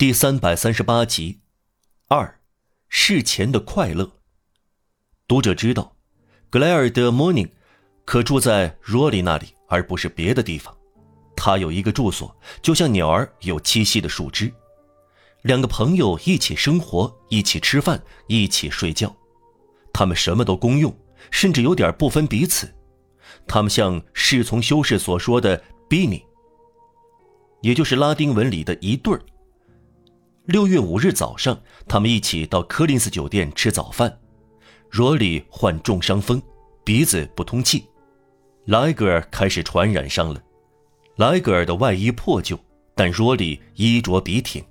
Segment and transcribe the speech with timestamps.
[0.00, 1.40] 第三百三十八集，
[2.08, 2.40] 二，
[2.88, 4.10] 事前的快乐。
[5.28, 5.94] 读者知道，
[6.48, 7.46] 格莱尔的莫宁
[8.06, 10.74] 可住在罗里那里，而不是别的地方。
[11.36, 14.50] 他有一个住所，就像鸟儿有栖息的树枝。
[15.42, 19.14] 两个朋友一起生活，一起吃饭，一起睡觉。
[19.92, 20.98] 他们什么都公用，
[21.30, 22.74] 甚至有点不分彼此。
[23.46, 26.24] 他们像侍从修士所说的“比尼”，
[27.60, 29.20] 也就是拉丁文里的一对儿。
[30.50, 31.56] 六月五日早上，
[31.86, 34.18] 他们一起到柯林斯酒店吃早饭。
[34.90, 36.42] 罗里患重伤风，
[36.82, 37.78] 鼻子不通气；
[38.64, 40.42] 莱格尔开始传染上了。
[41.14, 42.58] 莱格尔的外衣破旧，
[42.96, 44.64] 但罗里衣着笔挺。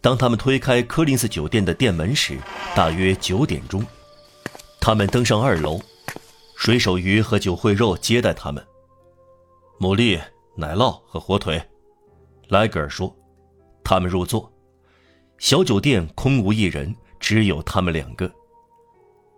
[0.00, 2.38] 当他们推开柯林斯酒店的店门时，
[2.74, 3.84] 大约九点钟。
[4.80, 5.78] 他们登上二楼，
[6.56, 8.64] 水手鱼和酒烩肉接待他们。
[9.78, 10.18] 牡蛎、
[10.56, 11.62] 奶酪和火腿，
[12.48, 13.14] 莱格尔说。
[13.84, 14.50] 他们入座。
[15.40, 18.30] 小酒店空无一人，只有他们两个。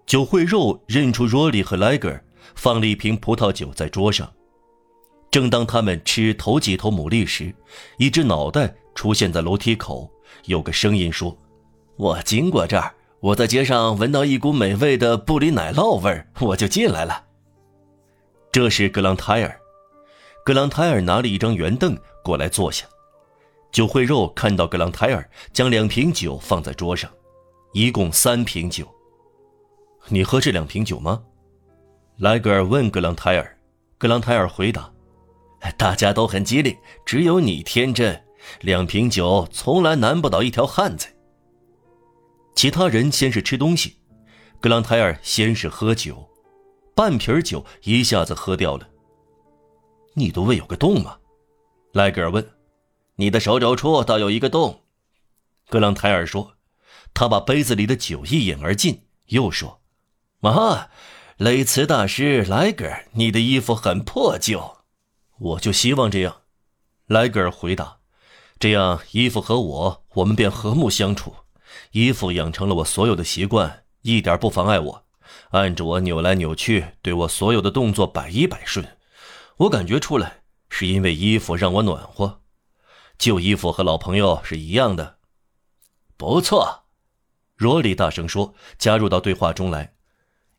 [0.05, 2.23] 酒会肉认出罗里和莱格尔，
[2.57, 4.31] 放了一瓶葡萄酒在桌上。
[5.31, 7.55] 正当他们吃头几头牡蛎时，
[7.99, 10.11] 一只脑袋出现在楼梯口。
[10.47, 11.39] 有个声音说
[11.97, 17.25] ：“我经过这儿，我在街上闻到一股美味的布里奶酪味儿，我就进来了。”
[18.51, 19.57] 这是格朗泰尔。
[20.45, 22.85] 格朗泰尔拿了一张圆凳过来坐下。
[23.73, 27.11] 酒会肉看到格朗泰尔将两瓶酒放在桌上，
[27.73, 28.87] 一共三瓶酒。
[30.09, 31.23] 你喝这两瓶酒吗？
[32.19, 33.59] 莱格尔问格朗泰尔。
[33.97, 34.93] 格朗泰尔回答
[35.79, 38.23] ：“大家都很机灵，只有你天真。
[38.61, 41.09] 两瓶酒从来难不倒一条汉子。”
[42.55, 43.97] 其他人先是吃东西，
[44.61, 46.29] 格朗泰尔先是喝酒，
[46.95, 48.87] 半瓶酒一下子喝掉了。
[50.15, 51.17] 你的胃有个洞吗？
[51.95, 52.47] 莱格尔问。
[53.23, 54.83] 你的手肘处倒有一个洞，
[55.69, 56.57] 格朗泰尔说。
[57.15, 59.81] 他把杯子里的酒一饮而尽，又说
[60.43, 60.91] ：“啊，
[61.37, 64.79] 雷茨大师莱格尔，你的衣服很破旧。”
[65.39, 66.41] 我就希望这样，
[67.07, 67.99] 莱格尔回答。
[68.59, 71.33] 这样衣服和我，我们便和睦相处。
[71.93, 75.05] 衣服养成了我所有的习惯，一点不妨碍我，
[75.51, 78.85] 按着我扭来扭去，对我所有的动作百依百顺。
[79.59, 82.42] 我感觉出来，是因为衣服让我暖和。
[83.19, 85.19] 旧衣服和老朋友是一样的，
[86.17, 86.85] 不错，
[87.57, 89.95] 罗里大声说，加入到对话中来。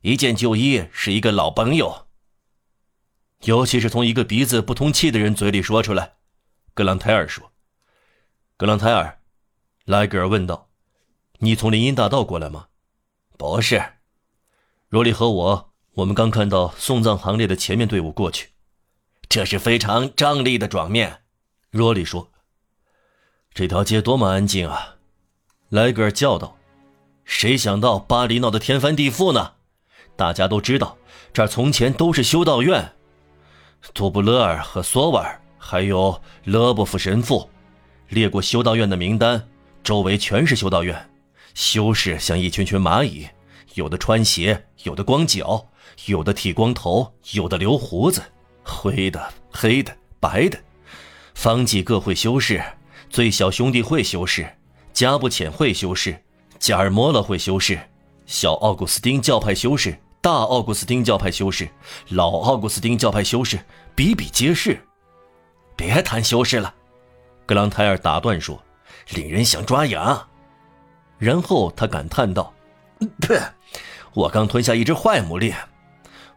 [0.02, 2.08] 一件旧衣是一个老朋友，
[3.44, 6.16] 尤其是从一个鼻子不通气的人嘴里说出来。
[6.74, 7.54] 格朗泰尔说
[8.58, 9.20] ：“格朗泰尔，
[9.86, 10.70] 莱格尔问道，
[11.40, 12.68] 你从林荫大道过来吗
[13.38, 13.94] ？”“不是。”
[14.90, 18.50] 罗莉和我，我们刚看到送葬行列的前面队伍过去，
[19.30, 21.24] 这是非常张力的转面。”
[21.72, 22.33] 罗莉说。
[23.54, 24.96] 这条街多么安静啊！
[25.70, 26.58] 莱格尔叫道
[27.24, 29.52] ：“谁想到巴黎闹得天翻地覆呢？
[30.16, 30.98] 大家都知道，
[31.32, 32.94] 这儿从前都是修道院。
[33.94, 37.48] 杜布勒尔和索瓦尔，还有勒布夫神父，
[38.10, 39.48] 列过修道院的名单，
[39.84, 41.10] 周围全是修道院。
[41.54, 43.28] 修士像一群群蚂蚁，
[43.76, 45.64] 有的穿鞋，有的光脚，
[46.08, 48.24] 有的剃光头，有的留胡子，
[48.64, 50.58] 灰的、黑的、白的，
[51.36, 52.60] 方济各会修士。”
[53.14, 54.44] 最小兄弟会修士，
[54.92, 56.20] 加布浅会修士，
[56.58, 57.80] 加尔摩勒会修士，
[58.26, 61.70] 小奥古斯丁教派修士，大奥古斯丁教派修士，
[62.10, 63.60] 老奥古斯丁教派修士，
[63.94, 64.84] 比比皆是。
[65.76, 66.74] 别谈修士了，
[67.46, 68.60] 格朗泰尔打断说
[69.14, 70.28] ：“令人想抓痒。”
[71.20, 72.52] 然后他感叹道
[73.22, 73.40] ：“呸！
[74.16, 75.54] 我刚吞下一只坏牡蛎，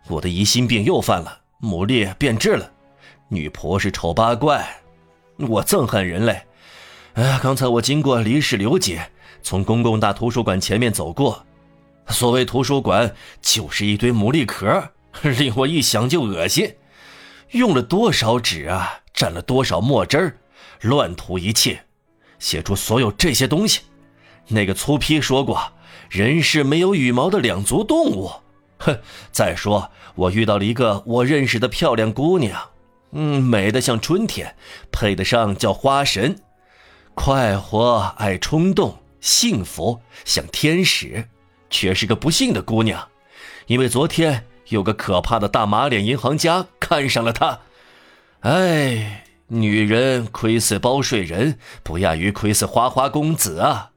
[0.08, 2.70] 我的疑心病又犯了，牡蛎变质了。
[3.28, 4.78] 女仆是丑八怪，
[5.38, 6.38] 我憎恨人类。”
[7.16, 9.10] 哎，刚才我经过离世刘姐，
[9.42, 11.46] 从公共大图书馆前面走过。
[12.08, 14.90] 所谓图书馆，就是一堆牡蛎壳，
[15.22, 16.76] 令我一想就恶心。
[17.52, 20.36] 用了多少纸啊，蘸了多少墨汁儿，
[20.82, 21.86] 乱涂一切，
[22.38, 23.80] 写出所有这些东西。
[24.48, 25.72] 那个粗批说过，
[26.10, 28.30] 人是没有羽毛的两足动物。
[28.76, 28.94] 哼，
[29.32, 32.60] 再说我遇到了一个我认识的漂亮姑娘，
[33.12, 34.54] 嗯，美得像春天，
[34.92, 36.42] 配得上叫花神。
[37.16, 41.26] 快活，爱冲动，幸福像天使，
[41.68, 43.08] 却是个不幸的姑娘，
[43.66, 47.58] 因为昨天有个可怕的大马脸银行家看上了她。
[48.40, 53.90] 哎，女人窥伺包税人，不亚于窥伺花花公子啊！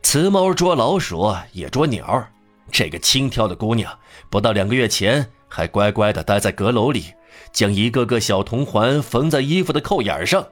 [0.00, 2.28] 雌猫捉老鼠也捉鸟，
[2.70, 3.98] 这个轻佻的姑娘，
[4.30, 7.12] 不到两个月前还乖乖地待在阁楼里，
[7.52, 10.46] 将一个个小铜环缝在衣服的扣眼上。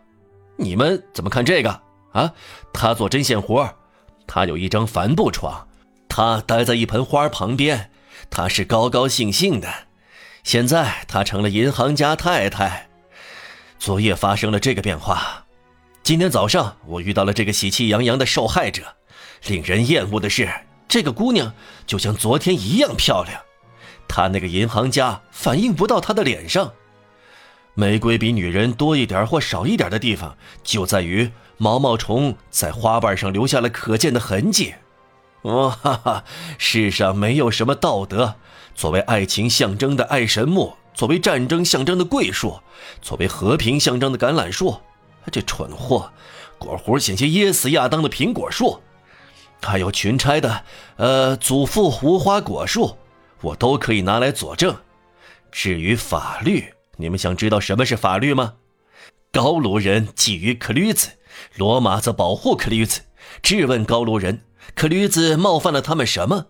[0.58, 1.80] 你们怎么看这个
[2.12, 2.32] 啊，
[2.72, 3.74] 他做针线活
[4.26, 5.68] 他有一张帆布床，
[6.08, 7.90] 他待在一盆花旁边，
[8.30, 9.68] 他是高高兴兴的。
[10.42, 12.88] 现在他成了银行家太太。
[13.78, 15.44] 昨夜发生了这个变化，
[16.02, 18.82] 今天早上我遇到了这个喜气洋洋的受害者。
[19.46, 20.48] 令人厌恶的是，
[20.88, 21.52] 这个姑娘
[21.86, 23.40] 就像昨天一样漂亮。
[24.08, 26.72] 她那个银行家反应不到她的脸上。
[27.78, 34.74] 玫瑰比女人多一点或少一点的地方，就在于毛毛虫在花瓣上留下了可见的痕迹。
[35.42, 36.24] 哦哈哈，
[36.56, 38.36] 世上没有什么道德。
[38.74, 42.60] 作为爱情象征的爱神木，作为战争象征的桂树，
[43.02, 44.80] 作为和平象征的橄榄树，
[45.30, 46.10] 这蠢货，
[46.58, 48.80] 果核险些噎死亚当的苹果树，
[49.62, 50.64] 还有群差的，
[50.96, 52.96] 呃，祖父无花果树，
[53.42, 54.74] 我都可以拿来佐证。
[55.52, 58.54] 至于法律，你们想知道什么是法律吗？
[59.32, 61.10] 高卢人觊觎克吕兹，
[61.56, 63.02] 罗马则保护克吕兹。
[63.42, 64.42] 质问高卢人，
[64.74, 66.46] 克吕兹冒犯了他们什么？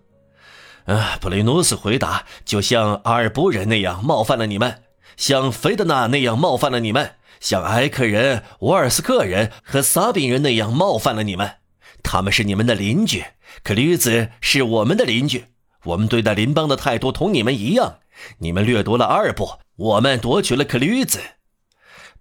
[0.85, 4.83] 啊，布雷努斯回答：“就像阿尔布人那样冒犯了你们，
[5.17, 11.55] 像菲德纳那样冒犯了你们，像埃克人、沃尔斯克人和撒宾人那样冒犯了你们。
[12.03, 13.25] 他们是你们的邻居，
[13.63, 15.47] 克吕兹是我们的邻居。
[15.83, 17.99] 我们对待邻邦的态度同你们一样。
[18.39, 21.19] 你们掠夺了阿尔布，我们夺取了克吕兹。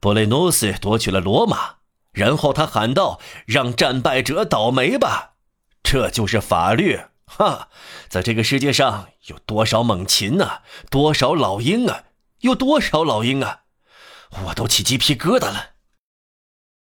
[0.00, 1.76] 布雷努斯夺取了罗马，
[2.12, 5.32] 然后他喊道：‘让战败者倒霉吧！’
[5.82, 7.68] 这就是法律。”哈，
[8.08, 10.62] 在这个世界上有多少猛禽啊？
[10.90, 12.04] 多少老鹰啊？
[12.40, 13.62] 有多少老鹰啊？
[14.46, 15.75] 我都起鸡皮疙瘩了。